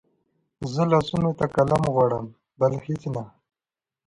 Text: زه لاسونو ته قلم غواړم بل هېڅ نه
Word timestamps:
زه 0.73 0.83
لاسونو 0.91 1.29
ته 1.39 1.45
قلم 1.55 1.83
غواړم 1.93 2.25
بل 2.59 2.71
هېڅ 2.85 3.01
نه 3.13 3.23